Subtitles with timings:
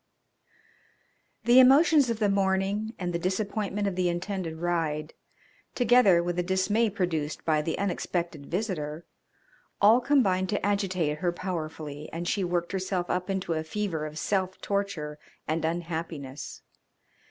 [1.43, 5.13] The emotions of the morning and the disappointment of the intended ride,
[5.75, 9.05] together with the dismay produced by the unexpected visitor,
[9.79, 14.17] all combined to agitate her powerfully, and she worked herself up into a fever of
[14.17, 16.63] self torture and unhappiness.